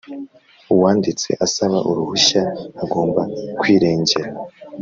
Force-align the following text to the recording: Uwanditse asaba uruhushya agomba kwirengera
Uwanditse 0.73 1.29
asaba 1.45 1.77
uruhushya 1.89 2.41
agomba 2.83 3.21
kwirengera 3.59 4.29